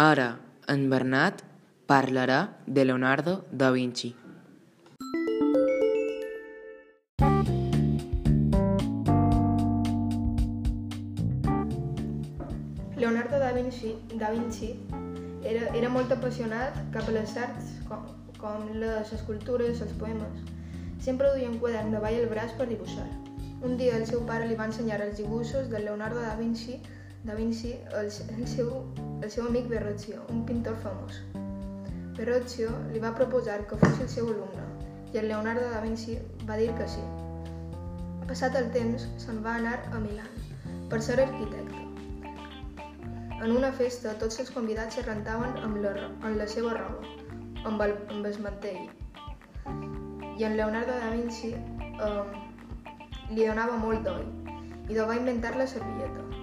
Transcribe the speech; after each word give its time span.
Ara 0.00 0.38
en 0.72 0.88
Bernat 0.88 1.42
parlarà 1.86 2.56
de 2.66 2.86
Leonardo 2.86 3.44
da 3.52 3.70
Vinci. 3.70 4.14
Leonardo 12.96 13.38
da 13.42 13.52
Vinci, 13.52 13.92
da 14.14 14.30
Vinci 14.30 14.70
era, 15.44 15.68
era 15.76 15.90
molt 15.90 16.14
apassionat 16.16 16.78
cap 16.94 17.04
a 17.04 17.12
les 17.18 17.36
arts 17.36 17.68
com, 17.90 18.06
com 18.38 18.70
les 18.80 19.12
escultures, 19.12 19.82
els 19.84 19.92
poemes. 20.00 20.40
Sempre 20.96 21.34
duia 21.34 21.50
un 21.50 21.58
quadern 21.60 21.92
davall 21.92 22.16
el 22.22 22.30
braç 22.32 22.56
per 22.56 22.70
dibuixar. 22.72 23.04
Un 23.60 23.76
dia 23.76 24.00
el 24.00 24.08
seu 24.08 24.24
pare 24.24 24.48
li 24.48 24.56
va 24.56 24.70
ensenyar 24.72 25.02
els 25.04 25.20
dibuixos 25.20 25.68
de 25.68 25.84
Leonardo 25.84 26.24
da 26.24 26.38
Vinci, 26.40 26.80
da 27.24 27.34
Vinci 27.34 27.74
el, 27.92 28.08
el, 28.08 28.46
seu, 28.48 28.70
el 29.22 29.30
seu 29.30 29.46
amic 29.46 29.68
Verrocchio, 29.68 30.22
un 30.32 30.44
pintor 30.46 30.76
famós. 30.80 31.20
Verrocchio 32.16 32.70
li 32.92 33.00
va 33.02 33.14
proposar 33.16 33.58
que 33.68 33.76
fos 33.80 34.00
el 34.00 34.08
seu 34.08 34.30
alumne 34.32 34.64
i 35.12 35.18
el 35.18 35.28
Leonardo 35.28 35.68
da 35.72 35.82
Vinci 35.84 36.16
va 36.48 36.56
dir 36.56 36.70
que 36.78 36.88
sí. 36.88 37.04
Passat 38.30 38.56
el 38.56 38.70
temps, 38.72 39.06
se'n 39.18 39.42
va 39.44 39.56
anar 39.58 39.76
a 39.90 40.00
Milà 40.00 40.24
per 40.90 41.02
ser 41.02 41.18
arquitecte. 41.20 41.86
En 43.40 43.56
una 43.56 43.72
festa, 43.72 44.14
tots 44.20 44.40
els 44.42 44.52
convidats 44.54 45.00
es 45.00 45.06
rentaven 45.06 45.56
amb 45.64 45.80
la, 45.84 45.94
amb 46.08 46.36
la 46.36 46.48
seva 46.48 46.74
roba, 46.76 47.14
amb 47.68 47.82
el, 47.84 47.96
amb 48.14 48.26
el 48.28 48.40
mantell. 48.44 48.82
I 50.36 50.48
en 50.48 50.56
Leonardo 50.56 50.96
da 50.96 51.12
Vinci 51.12 51.52
eh, 51.52 52.24
li 53.30 53.44
donava 53.44 53.76
molt 53.80 54.06
d'oi 54.08 54.28
i 54.90 54.98
va 54.98 55.16
inventar 55.16 55.56
la 55.56 55.66
servilleta. 55.70 56.39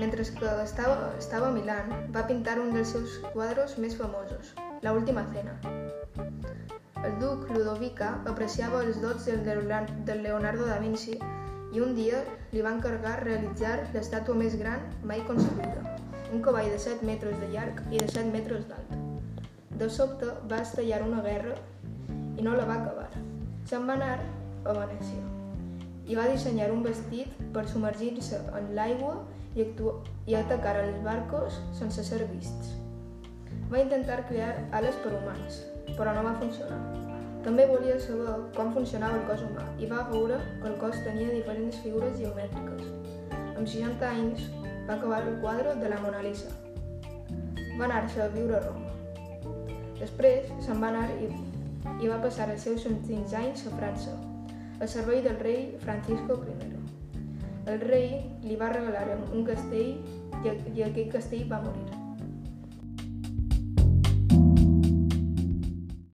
Mentre 0.00 0.24
que 0.24 0.46
estava, 0.64 1.12
estava 1.18 1.48
a 1.48 1.52
Milán, 1.52 1.90
va 2.08 2.22
pintar 2.24 2.54
un 2.58 2.70
dels 2.72 2.88
seus 2.94 3.18
quadres 3.34 3.74
més 3.76 3.92
famosos, 3.98 4.54
La 4.80 4.94
última 4.96 5.26
cena. 5.28 5.52
El 7.04 7.18
duc 7.20 7.50
Ludovica 7.52 8.08
apreciava 8.30 8.80
els 8.80 8.96
dots 9.02 9.26
del 9.28 10.22
Leonardo 10.22 10.68
da 10.70 10.78
Vinci 10.80 11.18
i 11.76 11.82
un 11.84 11.92
dia 11.98 12.22
li 12.54 12.62
va 12.64 12.72
encarregar 12.72 13.18
realitzar 13.20 13.74
l'estàtua 13.92 14.38
més 14.38 14.56
gran 14.62 14.86
mai 15.10 15.20
construïda, 15.28 15.98
un 16.32 16.40
cavall 16.46 16.70
de 16.72 16.78
7 16.80 17.04
metres 17.04 17.36
de 17.42 17.50
llarg 17.52 17.82
i 17.90 18.00
de 18.00 18.08
7 18.08 18.32
metres 18.32 18.64
d'alt. 18.70 18.96
De 19.82 19.90
sobte 19.98 20.32
va 20.48 20.62
estallar 20.64 21.02
una 21.04 21.20
guerra 21.28 21.58
i 22.38 22.48
no 22.48 22.56
la 22.56 22.64
va 22.72 22.80
acabar. 22.80 23.10
Se'n 23.68 23.84
va 23.84 24.00
anar 24.00 24.16
a 24.16 24.78
Venècia 24.80 25.39
i 26.10 26.16
va 26.18 26.26
dissenyar 26.26 26.72
un 26.74 26.80
vestit 26.82 27.34
per 27.54 27.62
submergir-se 27.70 28.40
en 28.58 28.72
l'aigua 28.74 29.12
i, 29.54 29.66
i 30.26 30.34
atacar 30.34 30.74
els 30.82 30.96
barcos 31.04 31.58
sense 31.78 32.02
ser 32.06 32.24
vists. 32.32 32.72
Va 33.70 33.82
intentar 33.84 34.24
crear 34.26 34.50
ales 34.74 34.96
per 35.04 35.12
humans, 35.14 35.60
però 35.94 36.14
no 36.16 36.24
va 36.26 36.34
funcionar. 36.40 36.80
També 37.44 37.64
volia 37.70 37.94
saber 38.02 38.32
com 38.56 38.72
funcionava 38.74 39.20
el 39.20 39.28
cos 39.28 39.44
humà 39.46 39.68
i 39.80 39.86
va 39.92 40.02
veure 40.10 40.40
que 40.62 40.66
el 40.68 40.74
cos 40.80 40.98
tenia 41.06 41.30
diferents 41.32 41.78
figures 41.84 42.18
geomètriques. 42.18 42.90
Amb 43.54 43.70
60 43.70 44.10
anys 44.10 44.48
va 44.88 44.96
acabar 44.96 45.22
el 45.22 45.38
quadre 45.44 45.76
de 45.78 45.92
la 45.92 46.00
Mona 46.02 46.24
Lisa. 46.26 46.50
Va 47.78 47.86
anar-se 47.86 48.24
a 48.24 48.28
viure 48.34 48.58
a 48.58 48.64
Roma. 48.66 48.90
Després 50.00 50.50
se'n 50.66 50.82
va 50.82 50.90
anar 50.90 51.06
i, 51.22 51.30
i 52.02 52.10
va 52.10 52.18
passar 52.24 52.50
els 52.50 52.66
seus 52.66 52.84
últims 52.90 53.36
anys 53.36 53.64
a 53.70 53.72
França, 53.78 54.18
al 54.80 54.88
servei 54.88 55.20
del 55.22 55.36
rei 55.36 55.76
Francisco 55.78 56.40
I. 56.48 56.76
El 57.70 57.80
rei 57.80 58.12
li 58.42 58.56
va 58.56 58.72
regalar 58.72 59.18
un 59.32 59.44
castell 59.44 59.90
i, 60.40 60.54
i 60.74 60.86
aquell 60.88 61.10
castell 61.12 61.44
va 61.52 61.60
morir. 61.66 61.99